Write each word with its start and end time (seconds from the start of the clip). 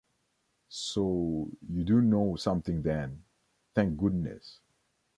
So 0.69 1.47
you 1.69 1.83
do 1.83 2.01
know 2.01 2.35
something 2.35 2.81
then, 2.81 3.23
thank 3.75 3.95
goodness! 3.99 4.57